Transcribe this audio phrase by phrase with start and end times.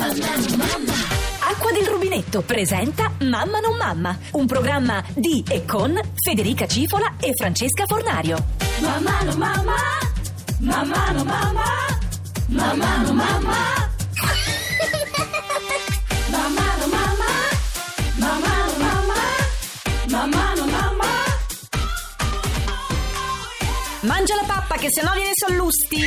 [0.00, 7.32] Acqua del rubinetto presenta Mamma non mamma, un programma di e con Federica Cifola e
[7.34, 8.36] Francesca Fornario.
[8.80, 9.74] Mamma non mamma,
[10.60, 11.64] mamma non mamma,
[12.46, 13.56] mamma non mamma.
[16.30, 17.24] Mamma non mamma,
[18.18, 19.14] mamma non mamma,
[20.08, 21.06] mamma non mamma.
[24.02, 26.06] Mangia la pappa che sennò viene sallusti.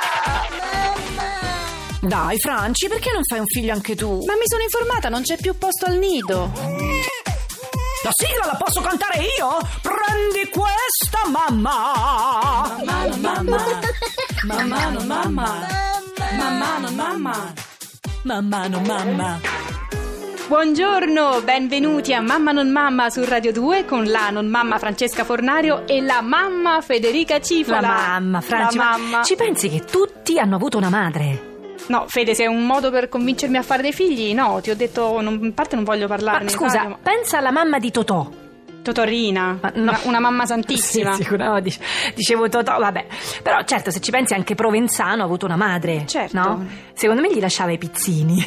[2.01, 4.23] Dai, Franci, perché non fai un figlio anche tu?
[4.25, 6.51] Ma mi sono informata, non c'è più posto al nido.
[8.03, 9.59] La sigla la posso cantare io?
[9.83, 12.75] Prendi questa, mamma!
[12.83, 13.63] Mamma, mamma.
[14.45, 15.67] Mamma, no, mamma.
[16.35, 17.53] Mamma, mamma.
[18.23, 19.39] Mamma, mamma.
[20.47, 25.87] Buongiorno, benvenuti a Mamma non mamma su Radio 2 con la non mamma Francesca Fornario
[25.87, 27.79] e la mamma Federica Cifola.
[27.79, 27.87] La
[28.19, 28.41] mamma,
[28.73, 29.23] mamma.
[29.23, 31.50] ci pensi che tutti hanno avuto una madre?
[31.87, 34.75] No, Fede, se è un modo per convincermi a fare dei figli, no, ti ho
[34.75, 36.43] detto, non- in parte non voglio parlarne.
[36.45, 38.29] Ma scusa, Dario, pensa alla mamma di Totò.
[38.81, 39.81] Totorina, Ma no.
[39.83, 41.13] una, una mamma santissima.
[41.13, 41.79] Sì, sicuro, no, dice-
[42.15, 43.05] dicevo Totò, vabbè.
[43.43, 46.05] Però certo, se ci pensi anche Provenzano ha avuto una madre.
[46.07, 46.35] Certo.
[46.37, 46.65] No?
[46.93, 48.43] Secondo me gli lasciava i pizzini.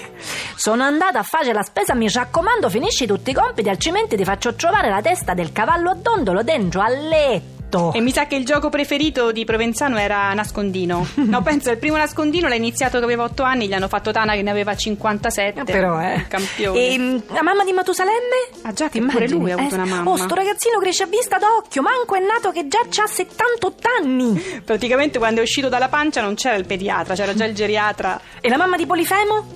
[0.56, 4.54] Sono andata a fare la spesa, mi raccomando, finisci tutti i compiti, altrimenti ti faccio
[4.54, 7.53] trovare la testa del cavallo a dondolo dentro al letto.
[7.94, 11.06] E mi sa che il gioco preferito di Provenzano era nascondino.
[11.34, 14.34] No, penso il primo nascondino l'ha iniziato che aveva 8 anni, gli hanno fatto Tana
[14.34, 15.60] che ne aveva 57.
[15.60, 16.26] Eh, Però, eh.
[16.28, 16.78] Campione.
[16.78, 18.50] E mm, la mamma di Matusalemme?
[18.62, 20.10] Ah, già, che pure lui ha avuto Eh, una mamma.
[20.10, 24.38] Oh, sto ragazzino cresce a vista d'occhio, manco è nato che già ha 78 anni.
[24.64, 28.20] Praticamente quando è uscito dalla pancia non c'era il pediatra, c'era già il geriatra.
[28.40, 29.46] E la mamma di Polifemo?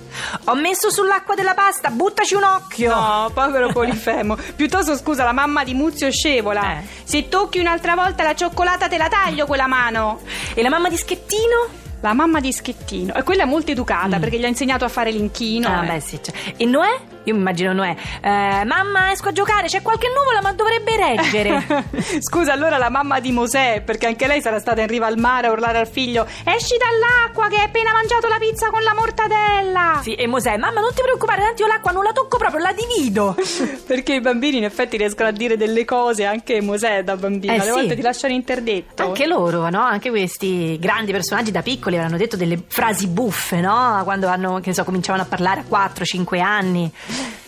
[0.45, 2.93] Ho messo sull'acqua della pasta, buttaci un occhio.
[2.93, 4.35] No, povero Polifemo.
[4.55, 6.79] Piuttosto scusa, la mamma di Muzio Scevola.
[6.79, 6.83] Eh.
[7.03, 10.21] Se tocchi un'altra volta la cioccolata te la taglio quella mano.
[10.53, 11.87] E la mamma di Schettino?
[12.01, 13.13] La mamma di Schettino.
[13.13, 15.69] E quella è molto educata perché gli ha insegnato a fare l'inchino.
[15.69, 15.73] Mm.
[15.73, 15.87] ah, eh.
[15.87, 16.19] beh, sì.
[16.21, 16.33] cioè.
[16.55, 16.99] E Noè?
[17.29, 17.95] Io mi immagino Noè.
[18.21, 21.85] Eh, mamma, esco a giocare, c'è qualche nuvola, ma dovrebbe reggere.
[22.21, 25.47] Scusa, allora la mamma di Mosè, perché anche lei sarà stata in riva al mare
[25.47, 29.99] a urlare al figlio: Esci dall'acqua che hai appena mangiato la pizza con la mortadella!
[30.01, 32.73] sì, e Mosè, mamma, non ti preoccupare, tanto io l'acqua non la tocco proprio, la
[32.73, 33.35] divido.
[33.85, 37.55] Perché i bambini in effetti riescono a dire delle cose, anche Mosè da bambino, Eh,
[37.57, 37.71] alle sì.
[37.71, 39.03] volte ti lasciano interdetto.
[39.03, 39.81] Anche loro, no?
[39.81, 44.01] Anche questi grandi personaggi da piccoli avranno detto delle frasi buffe, no?
[44.03, 46.91] Quando hanno, che ne so, cominciavano a parlare a 4-5 anni.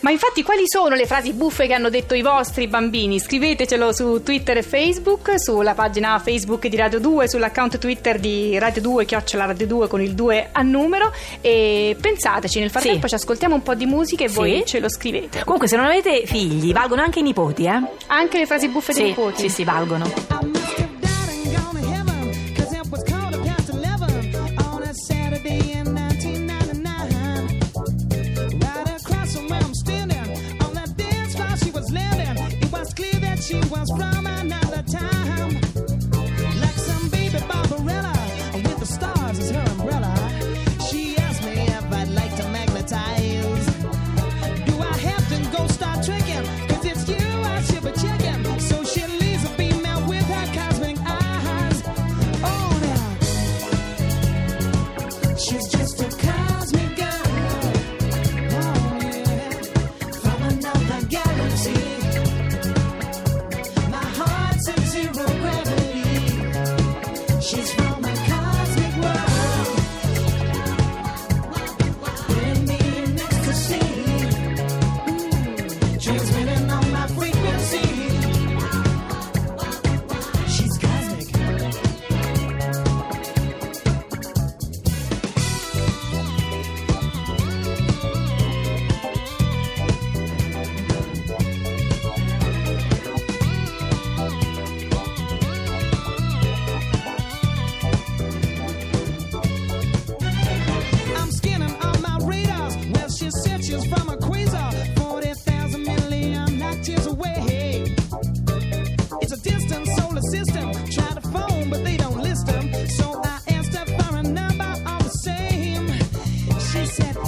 [0.01, 3.19] Ma infatti quali sono le frasi buffe che hanno detto i vostri bambini?
[3.19, 8.81] Scrivetecelo su Twitter e Facebook, sulla pagina Facebook di Radio 2, sull'account Twitter di Radio
[8.81, 11.11] 2, chiocciola Radio 2 con il 2 a numero
[11.41, 13.09] e pensateci, nel frattempo Sì.
[13.09, 14.35] ci ascoltiamo un po' di musica e Sì.
[14.35, 15.43] voi ce lo scrivete.
[15.43, 17.79] Comunque, se non avete figli, valgono anche i nipoti, eh?
[18.07, 19.41] Anche le frasi buffe dei Sì, nipoti.
[19.41, 20.60] sì, sì, valgono.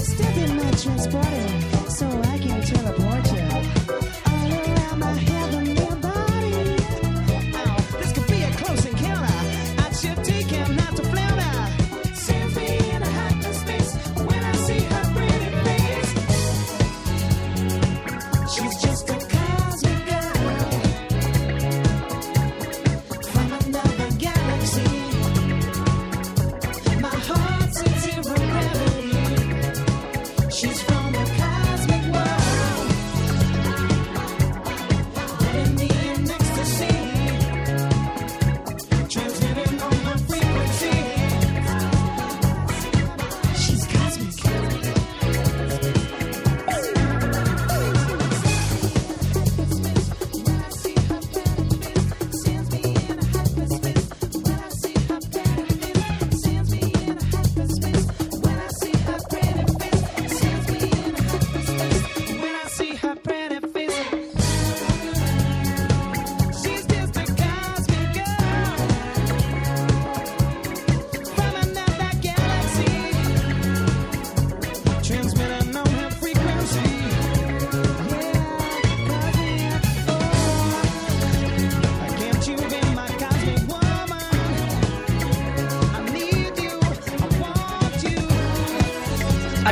[0.03, 3.22] Step in my transporter so I can teleport.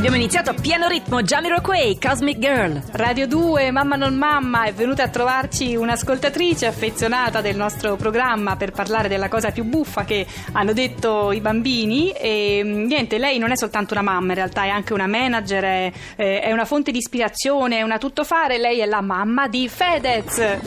[0.01, 2.81] Abbiamo iniziato a pieno ritmo Jamiroquai, Cosmic Girl.
[2.93, 8.71] Radio 2, Mamma non mamma, è venuta a trovarci un'ascoltatrice affezionata del nostro programma per
[8.71, 13.51] parlare della cosa più buffa che hanno detto i bambini e mh, niente, lei non
[13.51, 16.91] è soltanto una mamma, in realtà è anche una manager, è, eh, è una fonte
[16.91, 20.57] di ispirazione, è una tuttofare, lei è la mamma di Fedez.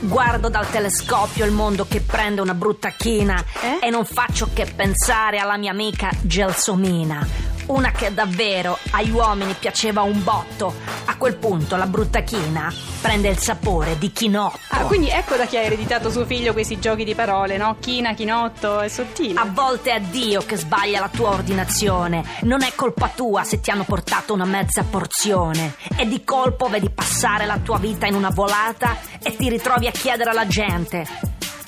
[0.00, 3.86] Guardo dal telescopio il mondo che prende una brutta china Eh?
[3.86, 7.49] e non faccio che pensare alla mia amica Gelsomina.
[7.70, 10.74] Una che davvero agli uomini piaceva un botto.
[11.04, 14.58] A quel punto la brutta china prende il sapore di chinotto.
[14.70, 17.76] Ah, quindi ecco da chi ha ereditato suo figlio questi giochi di parole, no?
[17.78, 19.38] China, chinotto, è sottile.
[19.38, 22.24] A volte è Dio che sbaglia la tua ordinazione.
[22.40, 25.76] Non è colpa tua se ti hanno portato una mezza porzione.
[25.96, 29.92] E di colpo vedi passare la tua vita in una volata e ti ritrovi a
[29.92, 31.06] chiedere alla gente: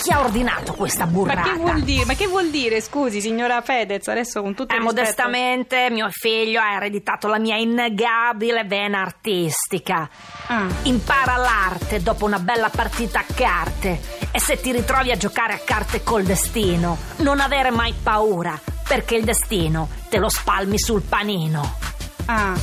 [0.03, 1.43] chi ha ordinato questa Ma burrata?
[1.43, 2.05] che vuol dire?
[2.05, 5.01] Ma che vuol dire, scusi, signora Fedez, adesso con tutto Eh, rispetto.
[5.01, 10.09] modestamente mio figlio ha ereditato la mia innegabile vena artistica.
[10.47, 10.67] Ah.
[10.83, 14.01] Impara l'arte dopo una bella partita a carte
[14.33, 18.59] e se ti ritrovi a giocare a carte col destino, non avere mai paura,
[18.89, 21.79] perché il destino te lo spalmi sul panino.
[22.27, 22.55] Ah,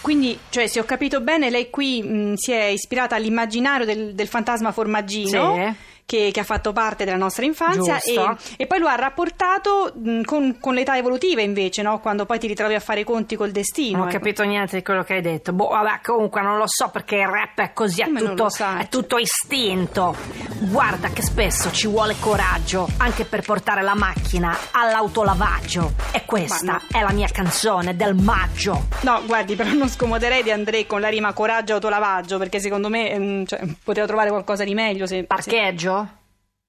[0.00, 4.28] quindi, cioè, se ho capito bene, lei qui mh, si è ispirata all'immaginario del, del
[4.28, 5.54] fantasma formaggino.
[5.54, 5.85] Sì.
[6.06, 10.22] Che, che ha fatto parte della nostra infanzia e, e poi lo ha rapportato mh,
[10.22, 11.98] con, con l'età evolutiva invece, no?
[11.98, 13.98] quando poi ti ritrovi a fare i conti col destino.
[13.98, 14.18] Non ho ecco.
[14.18, 15.52] capito niente di quello che hai detto.
[15.52, 18.48] Boh, vabbè, comunque non lo so perché il rap è così, è tutto,
[18.78, 20.14] è tutto istinto.
[20.60, 25.92] Guarda che spesso ci vuole coraggio anche per portare la macchina all'autolavaggio.
[26.12, 26.80] E questa no.
[26.92, 28.86] è la mia canzone del maggio.
[29.00, 33.10] No, guardi, però non scomoderei di Andrei con la rima coraggio autolavaggio, perché secondo me
[33.10, 35.95] ehm, cioè, poteva trovare qualcosa di meglio se- Parcheggio?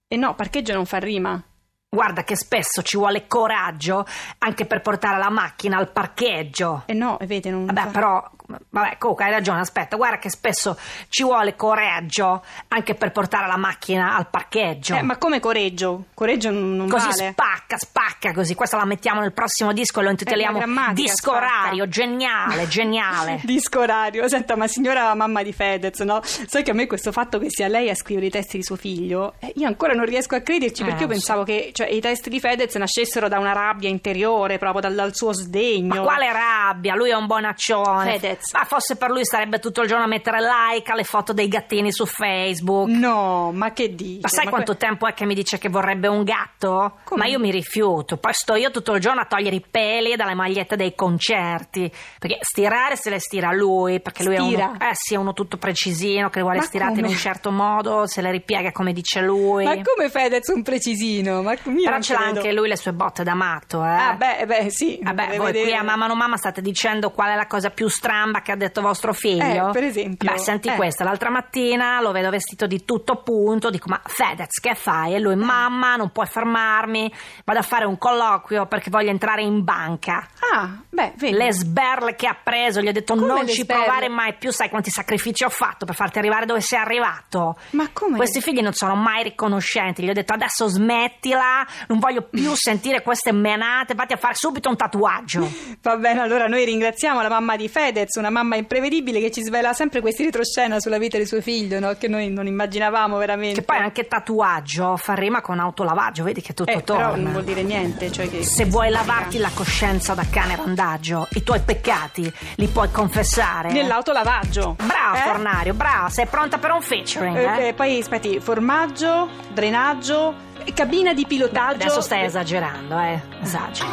[0.10, 1.42] E no, parcheggio non fa rima.
[1.90, 4.06] Guarda che spesso ci vuole coraggio
[4.40, 6.84] anche per portare la macchina al parcheggio.
[6.86, 8.32] E no, e non Vabbè, fa- però,
[8.70, 10.78] vabbè, comunque hai ragione, aspetta, guarda che spesso
[11.10, 14.96] ci vuole coraggio anche per portare la macchina al parcheggio.
[14.96, 16.06] Eh, ma come coreggio?
[16.14, 17.32] Coreggio non, Così vale.
[17.32, 18.56] spacca, spacca così.
[18.56, 21.88] Questa la mettiamo nel prossimo disco e lo intitoliamo Eh, Disco orario.
[21.88, 23.40] Geniale, geniale.
[23.46, 24.28] Disco orario.
[24.28, 26.20] Senta, ma signora mamma di Fedez, no?
[26.24, 28.76] Sai che a me questo fatto che sia lei a scrivere i testi di suo
[28.76, 31.20] figlio, eh, io ancora non riesco a crederci Eh, perché io lo so.
[31.20, 35.16] pensavo che cioè, i testi di Fedez nascessero da una rabbia interiore, proprio dal, dal
[35.16, 35.96] suo sdegno.
[35.96, 36.96] Ma quale rabbia?
[36.96, 38.12] Lui è un bonaccione.
[38.20, 38.37] Fedez.
[38.54, 41.92] Ma fosse per lui starebbe tutto il giorno a mettere like alle foto dei gattini
[41.92, 42.88] su Facebook.
[42.90, 44.20] No, ma che dici?
[44.22, 46.98] Ma sai Ma quanto que- tempo è che mi dice che vorrebbe un gatto?
[47.04, 47.22] Come?
[47.24, 48.18] Ma io mi rifiuto.
[48.18, 51.92] Poi sto io tutto il giorno a togliere i peli dalle magliette dei concerti.
[52.20, 54.00] Perché stirare se le stira lui.
[54.00, 54.64] Perché lui Stira?
[54.64, 54.78] è uno.
[54.80, 57.08] Eh sì, è uno tutto precisino che le vuole Ma stirate in come?
[57.10, 58.08] un certo modo.
[58.08, 59.64] Se le ripiega come dice lui.
[59.66, 61.42] Ma come Fedez un precisino?
[61.42, 63.88] Ma Però ce l'ha anche lui le sue botte d'amato, eh.
[63.88, 65.00] Ah, beh, beh, sì.
[65.02, 65.76] Vabbè, voi qui vedere.
[65.78, 67.88] a Mamma non Mamma state dicendo qual è la cosa più
[68.28, 69.70] stramba che ha detto vostro figlio?
[69.70, 70.30] Eh, per esempio.
[70.32, 70.76] Beh, senti Eh.
[70.76, 75.16] questa, l'altra mattina lo vedo vestito di tutto punto, dico ma Fedez che fai?
[75.16, 77.12] E lui, mamma, non puoi fermarmi,
[77.46, 80.28] vado a fare un colloquio perché voglio entrare in banca.
[80.54, 81.36] Ah, beh, vedi.
[81.38, 83.84] Le sberle che ha preso, gli ho detto Come non ci sberle?
[83.84, 87.58] provare mai più, sai quanti sacrifici ho fatto per farti arrivare dove sei arrivato.
[87.72, 88.18] Ma come?
[88.18, 93.02] Questi figli non sono mai riconoscenti, gli ho detto adesso smettila, non voglio più sentire
[93.02, 95.50] queste menate, vatti a fare subito un tatuaggio.
[95.82, 99.74] Va bene, allora noi ringraziamo la mamma di Fedez, una mamma imprevedibile che ci svela
[99.74, 101.94] sempre questi retroscena sulla vita di suo figlio, no?
[101.98, 103.60] che noi non immaginavamo veramente.
[103.60, 107.06] Che poi anche tatuaggio fa rima con autolavaggio, vedi che tutto Eh, torna.
[107.10, 108.12] però non vuol dire niente.
[108.12, 113.72] Cioè Se vuoi lavarti la coscienza da cane randagio, i tuoi peccati li puoi confessare.
[113.72, 114.76] Nell'autolavaggio.
[114.84, 115.20] Bravo, Eh?
[115.22, 117.68] Fornario, bravo, sei pronta per un featuring, Eh, eh?
[117.70, 120.34] eh, poi aspetti, formaggio, drenaggio,
[120.74, 121.84] cabina di pilotaggio.
[121.86, 123.22] Adesso stai esagerando, eh?
[123.42, 123.90] Esageri.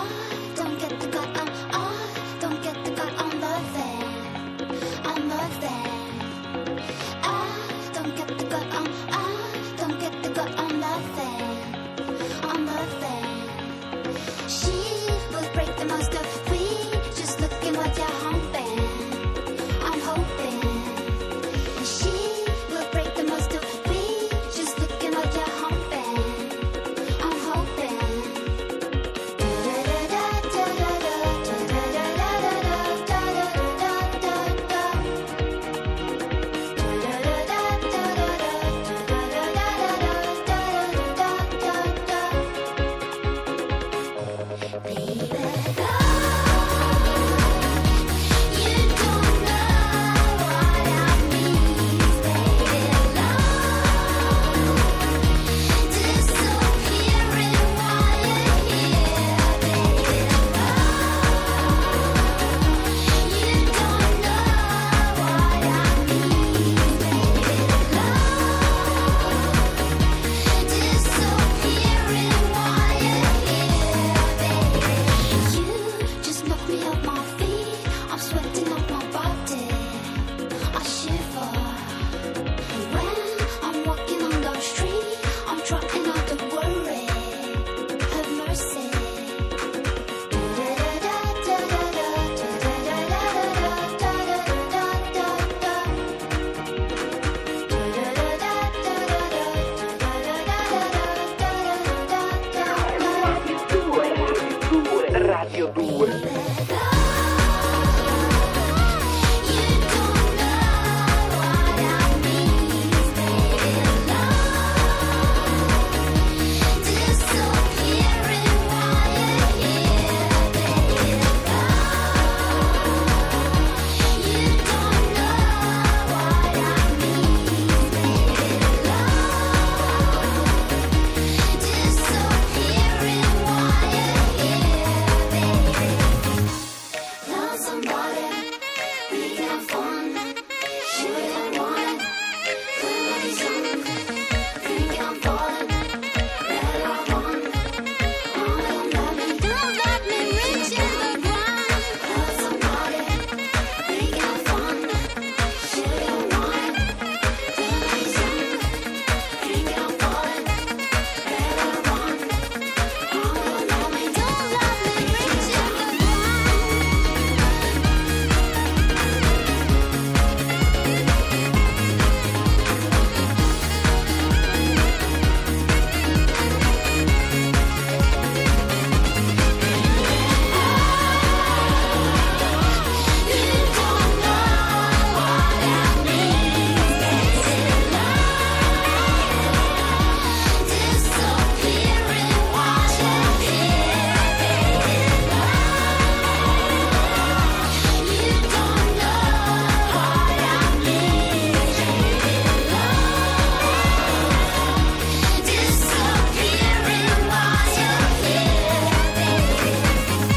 [105.65, 106.74] Radio 2.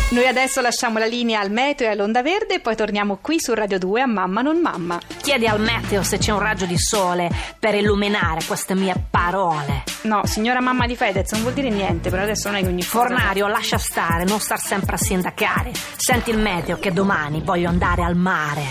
[0.09, 3.53] Noi adesso lasciamo la linea al meteo e all'onda verde e poi torniamo qui su
[3.53, 4.97] Radio 2 a Mamma non Mamma.
[5.21, 9.83] Chiedi al meteo se c'è un raggio di sole per illuminare queste mie parole.
[10.03, 12.85] No, signora mamma di Fedez, non vuol dire niente, però adesso non è che ogni
[12.85, 15.71] cosa- Fornario, lascia stare, non star sempre a sindacare.
[15.97, 18.63] Senti il meteo che domani voglio andare al mare.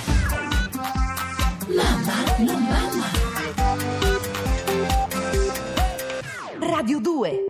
[6.61, 7.45] Radio 2